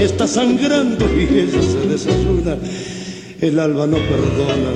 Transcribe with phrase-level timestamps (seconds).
[0.00, 2.56] está sangrando y ella se desayuna.
[3.40, 4.72] El alba no perdona,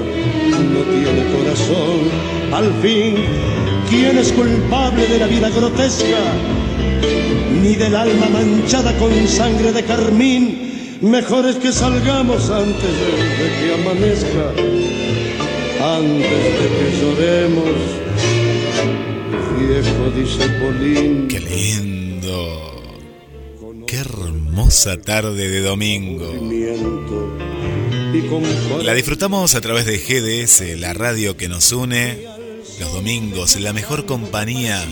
[0.72, 2.52] no tiene corazón.
[2.52, 3.14] Al fin,
[3.88, 6.18] ¿quién es culpable de la vida grotesca?
[7.62, 10.65] Ni del alma manchada con sangre de carmín.
[11.00, 14.50] Mejor es que salgamos antes de, que amanezca,
[15.98, 17.76] antes de que lloremos.
[19.58, 21.28] Viejo, dice Polín.
[21.28, 22.66] Qué lindo
[23.96, 26.32] hermosa tarde de domingo.
[28.82, 32.26] La disfrutamos a través de GDS, la radio que nos une,
[32.80, 34.82] los domingos, la mejor compañía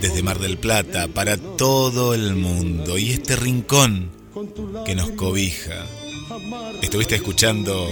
[0.00, 4.10] desde Mar del Plata para todo el mundo y este rincón
[4.84, 5.86] que nos cobija.
[6.82, 7.88] Estuviste escuchando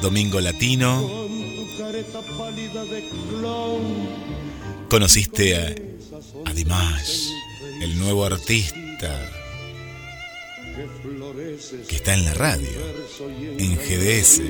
[0.00, 1.28] Domingo Latino.
[4.88, 5.56] Conociste
[6.44, 7.28] a, Dimash,
[7.82, 9.30] el nuevo artista
[11.88, 12.68] que está en la radio,
[13.58, 14.40] en GDS.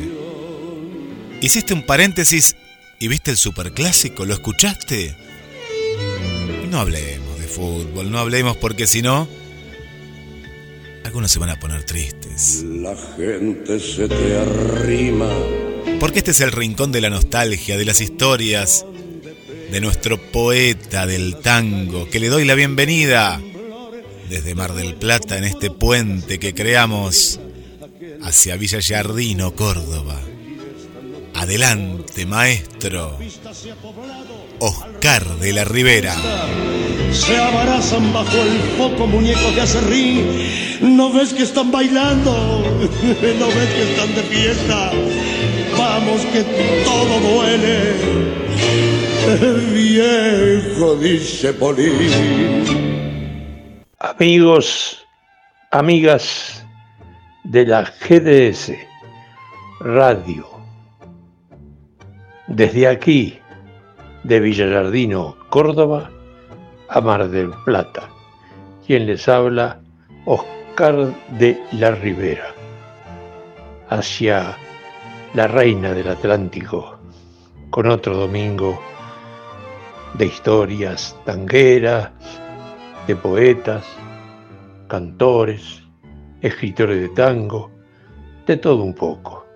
[1.40, 2.56] Hiciste un paréntesis
[2.98, 5.16] y viste el superclásico, ¿lo escuchaste?
[6.70, 9.28] No hablemos de fútbol, no hablemos porque si no,
[11.08, 12.62] algunos se van a poner tristes.
[12.64, 15.30] La gente se te arrima.
[15.98, 18.84] Porque este es el rincón de la nostalgia, de las historias,
[19.70, 23.40] de nuestro poeta del tango, que le doy la bienvenida
[24.28, 27.40] desde Mar del Plata en este puente que creamos
[28.22, 30.20] hacia Villa Yardino, Córdoba.
[31.32, 33.18] Adelante, maestro.
[34.58, 36.14] Oscar de la Ribera.
[37.12, 40.96] Se abrazan bajo el foco muñecos de acerrín.
[40.96, 42.30] ¿No ves que están bailando?
[43.38, 44.90] ¿No ves que están de fiesta?
[45.76, 46.42] Vamos que
[46.84, 47.94] todo duele.
[49.72, 52.64] Viejo, dice Polín.
[53.98, 55.04] Amigos,
[55.70, 56.64] amigas
[57.44, 58.72] de la GDS
[59.80, 60.46] Radio,
[62.46, 63.38] desde aquí,
[64.24, 66.10] de Villalardino, Córdoba,
[66.88, 68.08] a Mar del Plata,
[68.86, 69.80] quien les habla,
[70.24, 72.54] Oscar de la Ribera,
[73.90, 74.56] hacia
[75.34, 76.98] la reina del Atlántico,
[77.70, 78.80] con otro domingo
[80.14, 82.10] de historias tangueras,
[83.06, 83.84] de poetas,
[84.88, 85.82] cantores,
[86.40, 87.70] escritores de tango,
[88.46, 89.46] de todo un poco.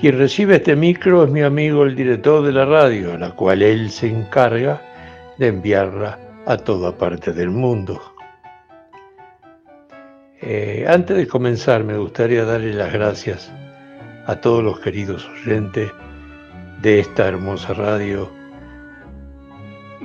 [0.00, 3.62] Quien recibe este micro es mi amigo el director de la radio, a la cual
[3.62, 4.89] él se encarga
[5.40, 7.98] de enviarla a toda parte del mundo.
[10.42, 13.50] Eh, antes de comenzar me gustaría darle las gracias
[14.26, 15.90] a todos los queridos oyentes
[16.82, 18.30] de esta hermosa radio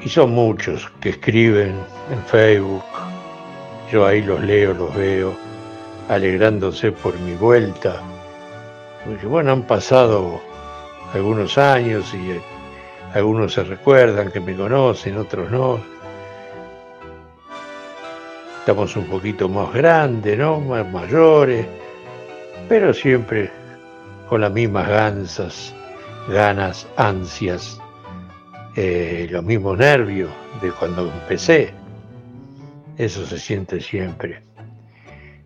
[0.02, 1.76] y son muchos que escriben
[2.12, 2.84] en Facebook.
[3.92, 5.36] Yo ahí los leo, los veo,
[6.08, 8.02] alegrándose por mi vuelta.
[9.04, 10.40] Porque bueno, han pasado
[11.14, 12.40] algunos años y
[13.16, 15.80] algunos se recuerdan que me conocen, otros no.
[18.60, 20.60] Estamos un poquito más grandes, ¿no?
[20.60, 21.66] Más mayores,
[22.68, 23.50] pero siempre
[24.28, 25.74] con las mismas gansas,
[26.28, 27.80] ganas, ansias
[28.76, 30.30] eh, los mismos nervios
[30.62, 31.74] de cuando empecé.
[32.98, 34.44] Eso se siente siempre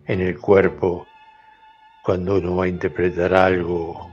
[0.06, 1.06] en el cuerpo
[2.02, 4.10] cuando uno va a interpretar algo,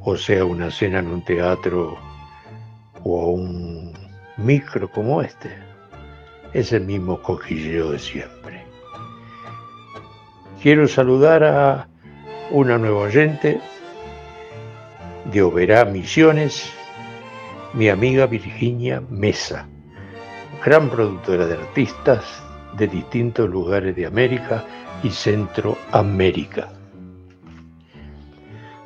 [0.00, 2.15] o sea, una escena en un teatro
[3.14, 3.92] o un
[4.36, 5.50] micro como este.
[6.52, 8.64] Es el mismo cojilleo de siempre.
[10.62, 11.88] Quiero saludar a
[12.50, 13.60] una nueva oyente
[15.32, 16.70] de Oberá Misiones,
[17.74, 19.66] mi amiga Virginia Mesa,
[20.64, 22.24] gran productora de artistas
[22.76, 24.64] de distintos lugares de América
[25.02, 26.68] y Centroamérica.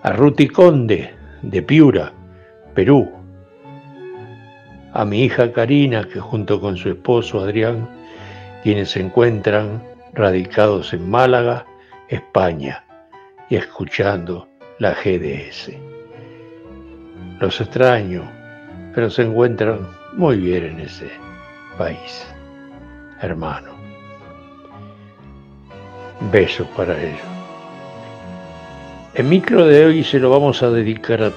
[0.02, 2.12] A Ruti Conde, de Piura,
[2.75, 3.19] Perú.
[4.92, 7.88] A mi hija Karina, que junto con su esposo Adrián,
[8.62, 9.82] quienes se encuentran
[10.12, 11.64] radicados en Málaga,
[12.08, 12.84] España,
[13.48, 14.48] y escuchando
[14.78, 15.72] la GDS.
[17.38, 18.22] Los extraño,
[18.94, 21.08] pero se encuentran muy bien en ese
[21.78, 22.26] país,
[23.20, 23.70] hermano.
[26.32, 27.20] Besos para ellos.
[29.14, 31.32] El micro de hoy se lo vamos a dedicar a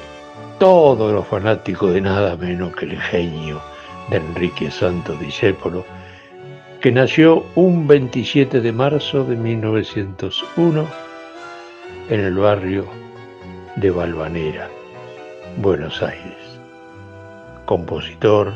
[0.63, 3.59] todos los fanáticos de nada menos que el genio
[4.09, 5.83] de Enrique Santos Discépolo,
[6.79, 10.87] que nació un 27 de marzo de 1901
[12.09, 12.85] en el barrio
[13.75, 14.69] de Valvanera,
[15.57, 16.61] Buenos Aires.
[17.65, 18.53] Compositor,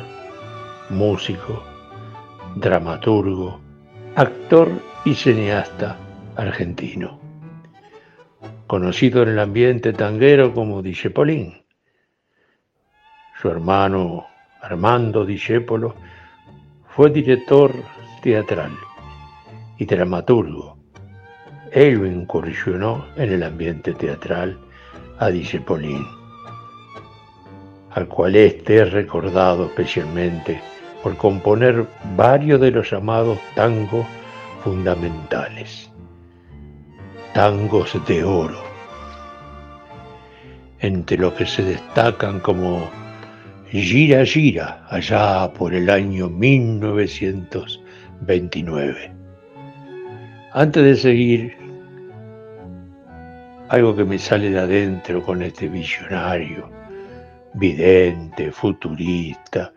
[0.88, 1.62] músico,
[2.56, 3.60] dramaturgo,
[4.16, 4.70] actor
[5.04, 5.98] y cineasta
[6.36, 7.20] argentino.
[8.66, 11.67] Conocido en el ambiente tanguero como Dijepolín.
[13.40, 14.26] Su hermano
[14.62, 15.94] Armando Dijépolo
[16.88, 17.72] fue director
[18.22, 18.72] teatral
[19.76, 20.76] y dramaturgo.
[21.70, 24.58] Él incursionó en el ambiente teatral
[25.18, 26.06] a Dijepolín,
[27.90, 30.60] al cual éste es recordado especialmente
[31.02, 31.86] por componer
[32.16, 34.06] varios de los llamados tangos
[34.64, 35.88] fundamentales
[37.38, 38.58] tangos de oro,
[40.80, 42.90] entre los que se destacan como
[43.70, 49.12] Gira Gira, allá por el año 1929.
[50.54, 51.54] Antes de seguir,
[53.68, 56.70] algo que me sale de adentro con este visionario,
[57.52, 59.70] vidente, futurista,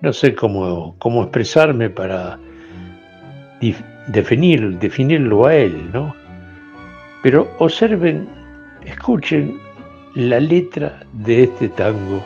[0.00, 2.36] no sé cómo, cómo expresarme para
[4.08, 6.16] definir, definirlo a él, ¿no?
[7.22, 8.28] Pero observen,
[8.84, 9.56] escuchen
[10.16, 12.24] la letra de este tango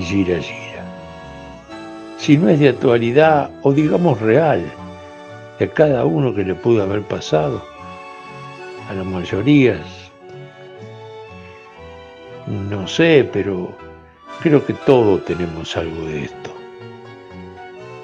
[0.00, 0.84] Gira Gira.
[2.18, 4.62] Si no es de actualidad o digamos real,
[5.58, 7.62] de cada uno que le pudo haber pasado,
[8.88, 9.80] a las mayorías,
[12.46, 13.76] no sé, pero
[14.40, 16.54] creo que todos tenemos algo de esto.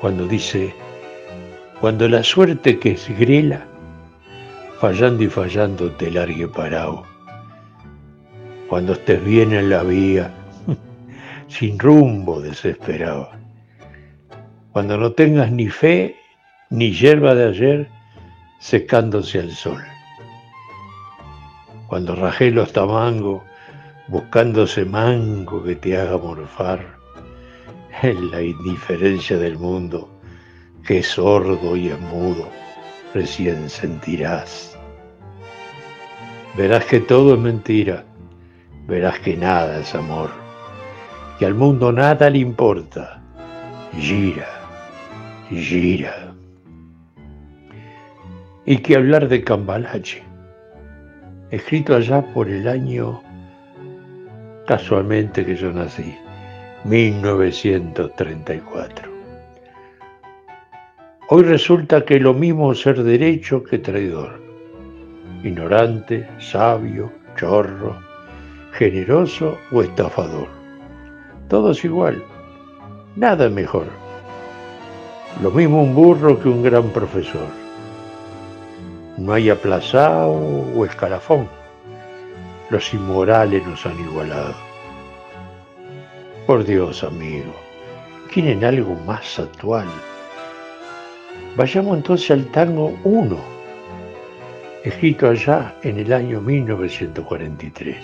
[0.01, 0.75] Cuando dice,
[1.81, 3.67] cuando la suerte que es grela,
[4.81, 7.05] fallando y fallando te largue parado.
[8.69, 10.31] Cuando estés bien en la vía,
[11.49, 13.31] sin rumbo desesperado.
[14.73, 16.17] Cuando no tengas ni fe
[16.71, 17.89] ni hierba de ayer
[18.59, 19.85] secándose al sol.
[21.87, 23.43] Cuando rajé los tamangos
[24.09, 26.97] buscándose mango que te haga morfar
[28.03, 30.11] en la indiferencia del mundo
[30.87, 32.49] que es sordo y es mudo
[33.15, 34.77] recién sentirás.
[36.57, 38.05] Verás que todo es mentira,
[38.87, 40.31] verás que nada es amor,
[41.39, 43.21] que al mundo nada le importa.
[43.99, 44.49] Gira,
[45.51, 46.33] gira.
[48.67, 50.23] Y que hablar de Cambalache,
[51.51, 53.23] escrito allá por el año
[54.67, 56.17] casualmente que yo nací,
[56.85, 59.13] 1934.
[61.29, 64.45] Hoy resulta que lo mismo ser derecho que traidor
[65.45, 67.97] ignorante, sabio, chorro,
[68.73, 70.49] generoso o estafador.
[71.55, 72.21] Todo es igual,
[73.15, 73.87] nada mejor.
[75.41, 77.47] Lo mismo un burro que un gran profesor.
[79.19, 81.49] No hay aplazado o escalafón.
[82.71, 84.53] Los inmorales nos han igualado.
[86.45, 87.55] Por Dios, amigo,
[88.33, 89.87] ¿quieren algo más actual?
[91.57, 93.37] Vayamos entonces al tango 1
[94.83, 97.97] escrito allá en el año 1943.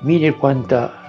[0.00, 1.07] Mire cuánta,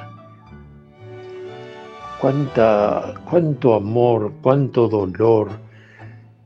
[2.20, 5.50] cuánta, cuánto amor, cuánto dolor,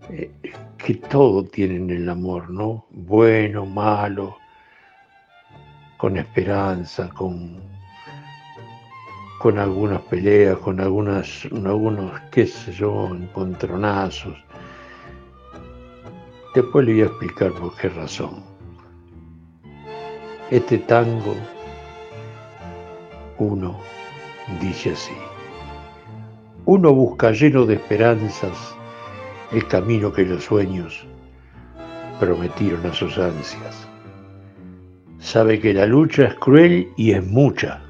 [0.09, 0.31] eh,
[0.77, 2.85] que todo tiene en el amor, ¿no?
[2.91, 4.37] Bueno, malo,
[5.97, 7.61] con esperanza, con,
[9.39, 14.35] con algunas peleas, con algunas, algunos, qué sé yo, encontronazos
[16.53, 18.43] Después le voy a explicar por qué razón.
[20.51, 21.35] Este tango,
[23.39, 23.79] uno,
[24.61, 25.13] dice así.
[26.65, 28.75] Uno busca lleno de esperanzas
[29.51, 31.05] el camino que los sueños
[32.19, 33.87] prometieron a sus ansias.
[35.19, 37.81] Sabe que la lucha es cruel y es mucha,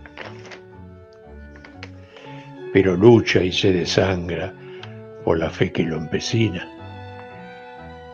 [2.72, 4.54] pero lucha y se desangra
[5.24, 6.74] por la fe que lo empecina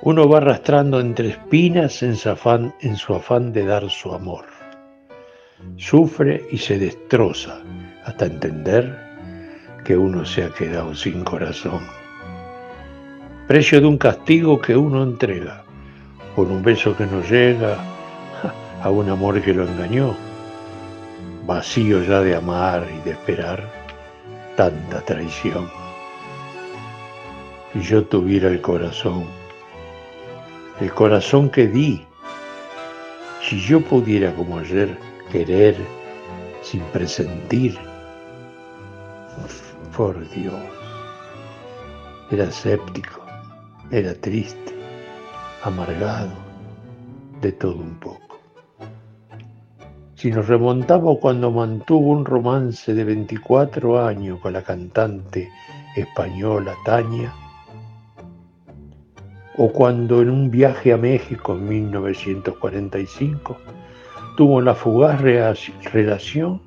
[0.02, 4.46] uno va arrastrando entre espinas en su afán, de dar su amor.
[5.76, 7.62] Sufre y se destroza
[8.06, 9.09] hasta entender
[9.90, 11.80] que uno se ha quedado sin corazón.
[13.48, 15.64] Precio de un castigo que uno entrega,
[16.36, 17.76] por un beso que no llega,
[18.84, 20.16] a un amor que lo engañó,
[21.48, 23.68] vacío ya de amar y de esperar
[24.56, 25.68] tanta traición.
[27.74, 29.26] Si yo tuviera el corazón,
[30.82, 32.06] el corazón que di,
[33.42, 34.96] si yo pudiera como ayer
[35.32, 35.78] querer
[36.62, 37.89] sin presentir,
[40.00, 40.54] por Dios,
[42.32, 43.20] era escéptico,
[43.92, 44.74] era triste,
[45.62, 46.32] amargado,
[47.42, 48.40] de todo un poco.
[50.16, 55.50] Si nos remontamos cuando mantuvo un romance de 24 años con la cantante
[55.98, 57.34] española Tania,
[59.58, 63.58] o cuando en un viaje a México en 1945
[64.38, 65.22] tuvo la fugaz
[65.92, 66.62] relación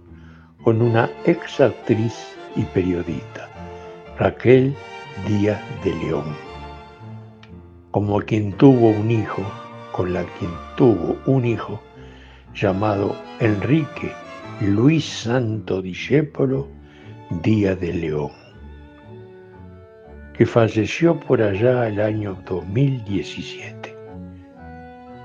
[0.63, 3.49] con una ex actriz y periodista,
[4.19, 4.75] Raquel
[5.27, 6.37] Díaz de León,
[7.91, 9.43] como quien tuvo un hijo,
[9.93, 11.81] con la quien tuvo un hijo
[12.55, 14.13] llamado Enrique
[14.61, 16.69] Luis Santo Discépolo
[17.43, 18.43] Díaz de León
[20.35, 23.97] que falleció por allá el año 2017,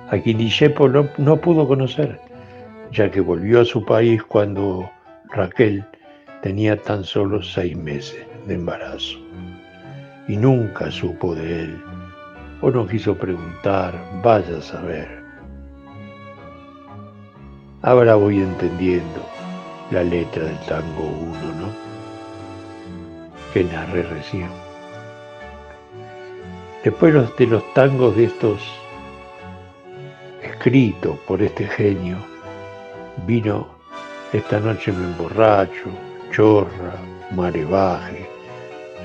[0.10, 2.19] a quien Discepo no, no pudo conocer,
[2.91, 4.89] ya que volvió a su país cuando
[5.31, 5.86] Raquel
[6.41, 9.17] tenía tan solo seis meses de embarazo
[10.27, 11.84] y nunca supo de él
[12.62, 15.08] o no quiso preguntar, vaya a saber.
[17.84, 19.22] Ahora voy entendiendo
[19.91, 21.70] la letra del tango 1, ¿no?
[23.53, 24.50] Que narré recién.
[26.84, 28.62] Después de los tangos de estos
[30.41, 32.17] escritos por este genio,
[33.25, 33.75] vino
[34.34, 35.89] Esta noche me emborracho,
[36.31, 36.96] Chorra,
[37.31, 38.27] Marebaje,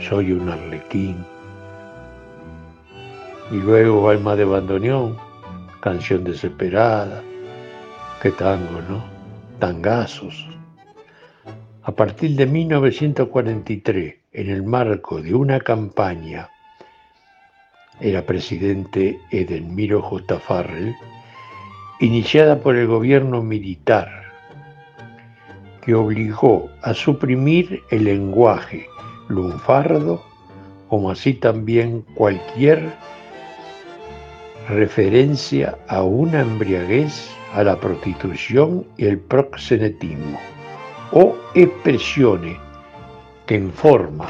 [0.08, 1.24] Soy un arlequín.
[3.50, 5.16] Y luego Alma de Bandoneón,
[5.80, 7.22] Canción desesperada,
[8.20, 9.02] qué tango, ¿no?
[9.58, 10.46] Tangazos.
[11.82, 16.48] A partir de 1943, en el marco de una campaña
[18.00, 20.38] era presidente Edelmiro J.
[20.40, 20.94] Farrell,
[22.00, 24.31] iniciada por el gobierno militar,
[25.82, 28.86] que obligó a suprimir el lenguaje
[29.28, 30.22] lunfardo,
[30.88, 32.92] como así también cualquier
[34.68, 40.38] referencia a una embriaguez, a la prostitución y el proxenetismo,
[41.10, 42.56] o expresiones
[43.46, 44.28] que en forma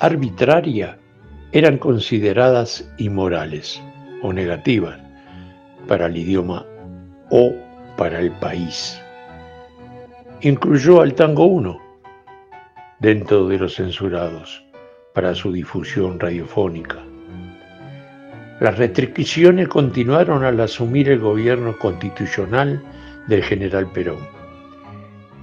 [0.00, 0.98] arbitraria
[1.52, 3.80] eran consideradas inmorales
[4.22, 4.98] o negativas
[5.86, 6.64] para el idioma
[7.30, 7.54] o
[7.96, 9.00] para el país.
[10.40, 11.80] Incluyó al tango 1
[13.00, 14.64] dentro de los censurados
[15.14, 16.98] para su difusión radiofónica.
[18.60, 22.82] Las restricciones continuaron al asumir el gobierno constitucional
[23.28, 24.26] del general Perón.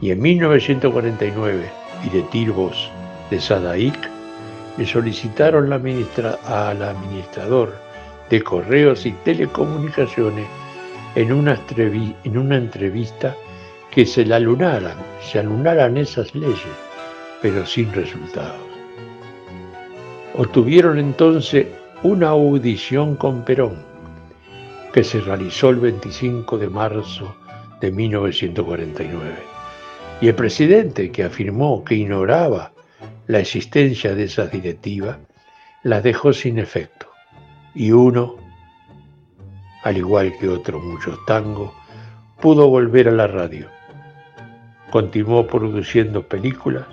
[0.01, 1.69] Y en 1949,
[2.03, 2.89] directivos
[3.29, 4.09] de Sadaic
[4.77, 7.73] le solicitaron al administrador
[8.29, 10.45] de correos y telecomunicaciones
[11.15, 13.35] en una, en una entrevista
[13.91, 16.59] que se la alunaran, se alunaran esas leyes,
[17.41, 18.59] pero sin resultados.
[20.35, 21.67] Obtuvieron entonces
[22.03, 23.83] una audición con Perón,
[24.93, 27.35] que se realizó el 25 de marzo
[27.79, 29.55] de 1949
[30.21, 32.71] y el presidente, que afirmó que ignoraba
[33.27, 35.17] la existencia de esas directivas,
[35.83, 37.07] las dejó sin efecto.
[37.73, 38.37] Y uno,
[39.85, 41.71] al igual que otros muchos tangos,
[42.41, 43.67] pudo volver a la radio.
[44.89, 46.87] Continuó produciendo películas,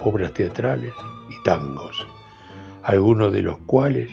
[0.00, 0.92] obras teatrales
[1.28, 2.06] y tangos,
[2.84, 4.08] algunos de los cuales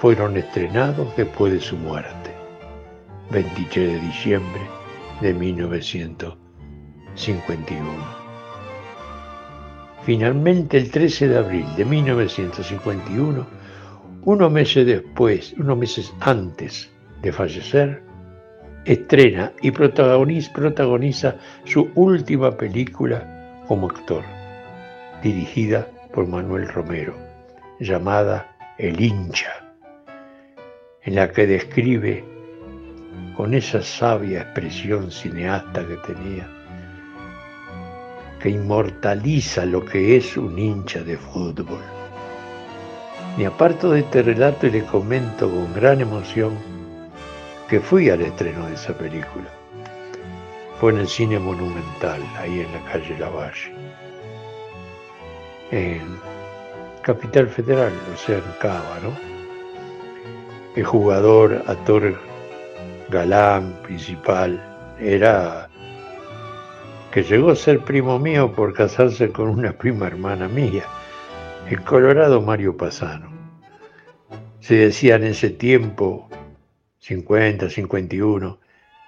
[0.00, 2.34] fueron estrenados después de su muerte,
[3.30, 4.62] 23 de diciembre
[5.20, 6.38] de 1900.
[7.14, 7.86] 51.
[10.04, 13.46] Finalmente, el 13 de abril de 1951,
[14.22, 16.90] unos meses después, unos meses antes
[17.22, 18.02] de fallecer,
[18.84, 24.24] estrena y protagoniza, su última película como actor,
[25.22, 27.14] dirigida por Manuel Romero,
[27.78, 29.72] llamada El hincha,
[31.02, 32.24] en la que describe
[33.36, 36.48] con esa sabia expresión cineasta que tenía,
[38.40, 41.80] que inmortaliza lo que es un hincha de fútbol.
[43.38, 46.72] Me aparto de este relato y le comento con gran emoción
[47.68, 49.48] que fui al estreno de esa película.
[50.80, 53.72] Fue en el cine monumental, ahí en la calle Lavalle,
[55.70, 56.18] en
[57.02, 59.16] Capital Federal, o sea, en Cava, ¿no?
[60.76, 62.18] El jugador, actor
[63.08, 64.60] galán principal,
[64.98, 65.68] era
[67.12, 70.84] que llegó a ser primo mío por casarse con una prima hermana mía,
[71.68, 73.30] el colorado Mario Pasano.
[74.60, 76.28] Se decía en ese tiempo,
[77.02, 78.58] 50, 51,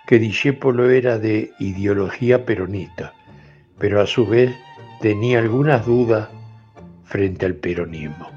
[0.08, 3.14] que Discépolo era de ideología peronista,
[3.78, 4.52] pero a su vez
[5.00, 6.28] tenía algunas dudas
[7.04, 8.28] frente al peronismo.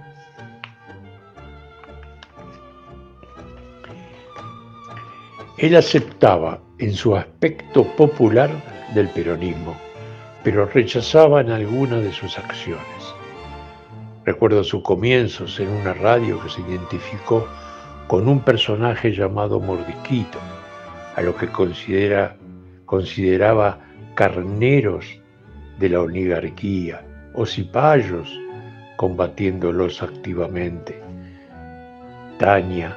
[5.58, 8.52] Él aceptaba en su aspecto popular
[8.94, 9.76] del peronismo,
[10.44, 13.16] pero rechazaba en algunas de sus acciones.
[14.24, 17.48] Recuerdo sus comienzos en una radio que se identificó
[18.08, 20.40] con un personaje llamado Mordisquito,
[21.16, 22.36] a lo que considera,
[22.86, 23.80] consideraba
[24.16, 25.06] carneros
[25.80, 28.40] de la oligarquía o cipayos
[28.96, 31.02] combatiéndolos activamente.
[32.40, 32.96] Tania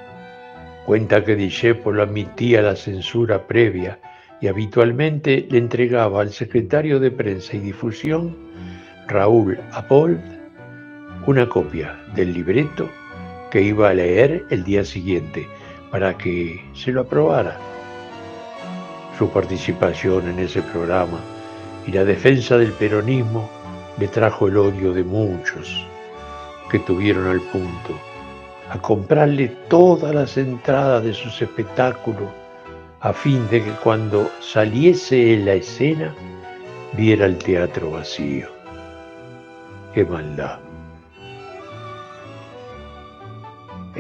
[0.87, 4.01] Cuenta que Discepolo admitía la censura previa
[4.41, 8.37] y habitualmente le entregaba al secretario de prensa y difusión,
[9.07, 10.19] Raúl Apol,
[11.27, 12.89] una copia del libreto
[13.51, 15.47] que iba a leer el día siguiente
[15.91, 17.59] para que se lo aprobara.
[19.19, 21.19] Su participación en ese programa
[21.87, 23.51] y la defensa del peronismo
[23.99, 25.87] le trajo el odio de muchos
[26.71, 27.99] que tuvieron al punto
[28.71, 32.29] a comprarle todas las entradas de sus espectáculos
[33.01, 36.15] a fin de que cuando saliese en la escena
[36.93, 38.49] viera el teatro vacío.
[39.93, 40.70] ¡Qué maldad!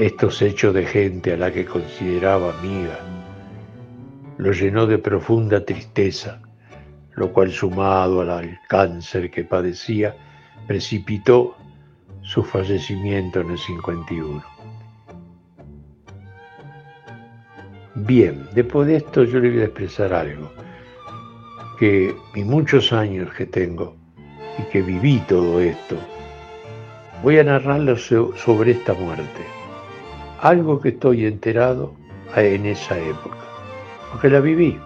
[0.00, 2.98] Estos hechos de gente a la que consideraba amiga
[4.38, 6.40] lo llenó de profunda tristeza,
[7.16, 10.16] lo cual sumado al cáncer que padecía,
[10.66, 11.54] precipitó
[12.22, 14.42] su fallecimiento en el 51.
[17.96, 20.50] Bien, después de esto yo le voy a expresar algo,
[21.78, 23.98] que mis muchos años que tengo
[24.58, 25.98] y que viví todo esto,
[27.22, 29.59] voy a narrarlo sobre esta muerte,
[30.40, 31.94] algo que estoy enterado
[32.36, 33.38] en esa época,
[34.10, 34.78] porque la viví.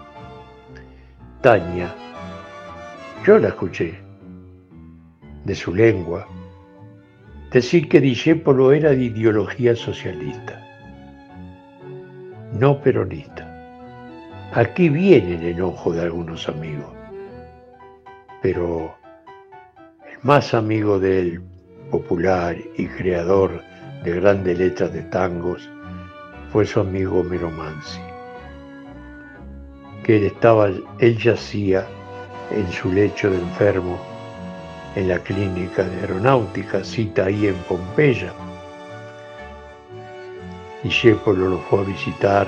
[1.41, 1.93] Tania,
[3.25, 3.99] yo la escuché,
[5.43, 6.27] de su lengua,
[7.51, 10.65] decir que Discépolo era de ideología socialista
[12.59, 13.51] no peronista.
[14.53, 16.93] Aquí viene el enojo de algunos amigos,
[18.41, 18.95] pero
[20.09, 21.41] el más amigo del
[21.91, 23.61] popular y creador
[24.05, 25.67] de grandes letras de tangos
[26.51, 27.99] fue su amigo Homero Mansi,
[30.03, 30.67] que él estaba,
[30.99, 31.87] él yacía
[32.51, 33.97] en su lecho de enfermo
[34.95, 38.31] en la clínica de aeronáutica, cita ahí en Pompeya,
[40.83, 42.47] y Shepolo lo fue a visitar,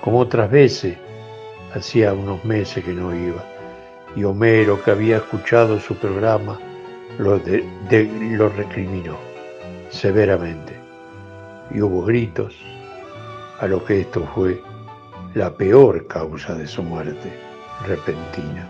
[0.00, 0.96] como otras veces,
[1.74, 3.44] hacía unos meses que no iba.
[4.16, 6.58] Y Homero, que había escuchado su programa,
[7.18, 9.31] lo, lo recriminó
[9.92, 10.74] severamente.
[11.70, 12.56] Y hubo gritos,
[13.60, 14.60] a lo que esto fue
[15.34, 17.32] la peor causa de su muerte
[17.86, 18.68] repentina,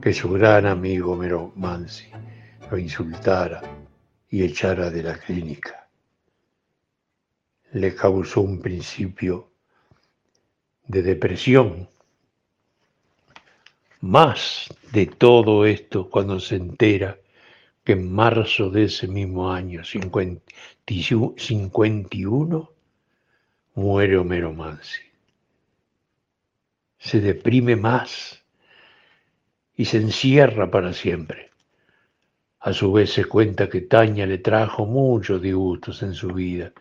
[0.00, 2.08] que su gran amigo Homero Mansi
[2.70, 3.60] lo insultara
[4.30, 5.78] y echara de la clínica
[7.72, 9.50] le causó un principio
[10.86, 11.88] de depresión.
[14.00, 17.18] Más de todo esto cuando se entera
[17.88, 22.72] que en marzo de ese mismo año, 51,
[23.76, 25.00] muere Homero Mansi.
[26.98, 28.44] Se deprime más
[29.74, 31.50] y se encierra para siempre.
[32.60, 36.74] A su vez se cuenta que Taña le trajo muchos disgustos en su vida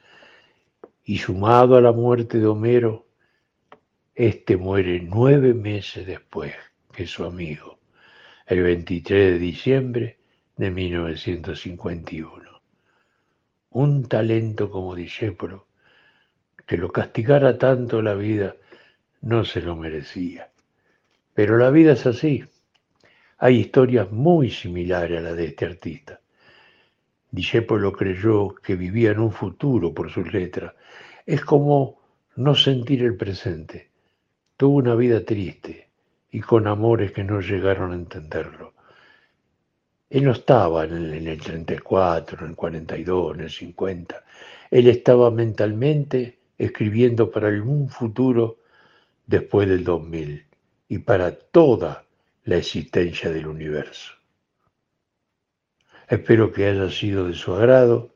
[1.05, 3.07] y sumado a la muerte de Homero,
[4.13, 6.53] este muere nueve meses después
[6.91, 7.79] que su amigo,
[8.45, 10.17] el 23 de diciembre
[10.57, 12.61] de 1951.
[13.69, 15.67] Un talento como Discépolo,
[16.65, 18.55] que lo castigara tanto la vida,
[19.21, 20.49] no se lo merecía.
[21.33, 22.43] Pero la vida es así.
[23.37, 26.19] Hay historias muy similares a la de este artista.
[27.29, 30.73] Discépolo creyó que vivía en un futuro por sus letras
[31.25, 32.01] es como
[32.35, 33.91] no sentir el presente.
[34.55, 35.89] Tuvo una vida triste
[36.31, 38.76] y con amores que no llegaron a entenderlo.
[40.09, 44.23] Él no estaba en el, en el 34, en el 42, en el 50.
[44.71, 48.59] Él estaba mentalmente escribiendo para algún futuro
[49.25, 50.45] después del 2000
[50.89, 52.05] y para toda
[52.45, 54.13] la existencia del universo.
[56.07, 58.13] Espero que haya sido de su agrado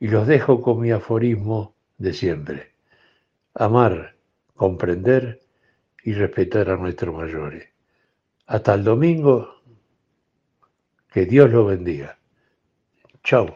[0.00, 2.72] y los dejo con mi aforismo de siempre.
[3.54, 4.16] Amar,
[4.56, 5.40] comprender
[6.02, 7.68] y respetar a nuestros mayores.
[8.46, 9.59] Hasta el domingo,
[11.12, 12.18] que Dios los bendiga.
[13.24, 13.54] Chao.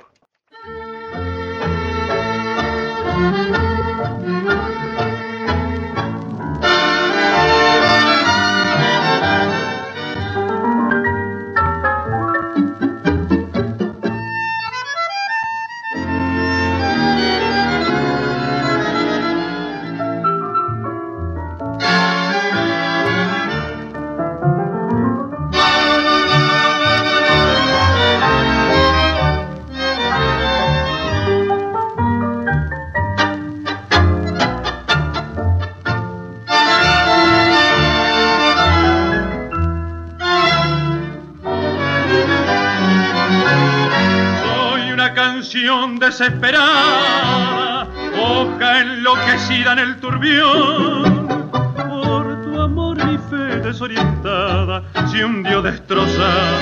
[46.17, 51.51] Desesperada, hoja enloquecida en el turbión.
[51.51, 56.59] Por tu amor mi fe desorientada se hundió destrozada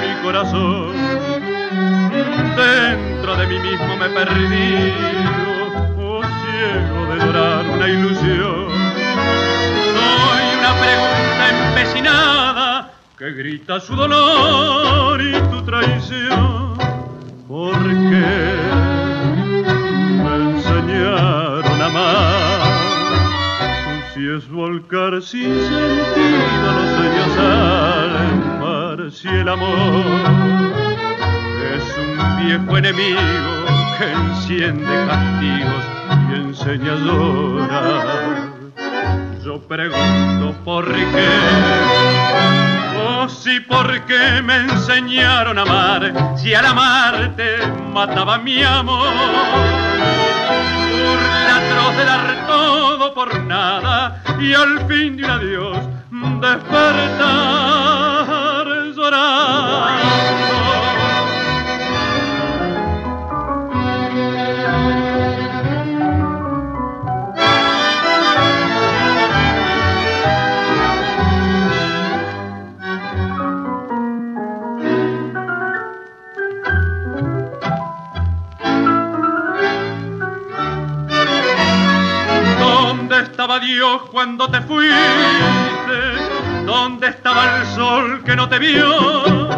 [0.00, 0.92] mi corazón.
[2.56, 4.92] Dentro de mí mismo me perdí,
[5.98, 8.68] oh ciego de llorar una ilusión.
[9.96, 16.69] Soy una pregunta empecinada que grita su dolor y tu traición.
[17.50, 18.28] ¿Por qué
[20.22, 22.60] me enseñaron a amar?
[24.14, 28.12] Si es volcar sin sentido los sueños al
[28.60, 30.04] mar, si el amor
[31.74, 33.52] es un viejo enemigo
[33.98, 35.84] que enciende castigos
[36.30, 38.06] y enseña a llorar.
[39.44, 42.59] Yo pregunto por qué
[43.50, 47.56] si porque me enseñaron a amar, si al amarte
[47.92, 49.12] mataba mi amor.
[51.02, 51.20] Por
[51.58, 55.78] atroz de dar todo por nada y al fin de un adiós
[56.40, 56.86] despertar
[58.94, 60.49] llorando.
[83.40, 84.96] Estaba Dios cuando te fuiste?
[86.66, 89.48] ¿Dónde estaba el sol que no te vio?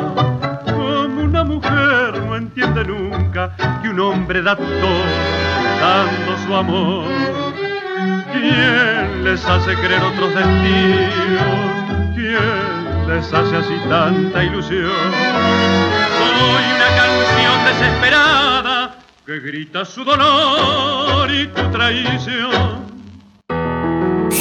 [0.67, 5.03] Como una mujer no entiende nunca que un hombre da todo
[5.81, 7.07] dando su amor.
[8.31, 12.15] ¿Quién les hace creer otros destinos?
[12.15, 14.93] ¿Quién les hace así tanta ilusión?
[16.19, 18.95] Soy una canción desesperada
[19.27, 22.82] que grita su dolor y tu traición